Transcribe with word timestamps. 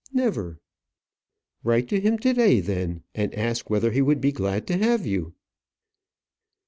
"Never." 0.11 0.59
"Write 1.63 1.87
to 1.89 1.99
him 1.99 2.17
to 2.17 2.33
day 2.33 2.59
then, 2.59 3.03
and 3.13 3.31
ask 3.35 3.69
whether 3.69 3.91
he 3.91 4.01
would 4.01 4.19
be 4.19 4.31
glad 4.31 4.65
to 4.65 4.77
have 4.77 5.05
you." 5.05 5.35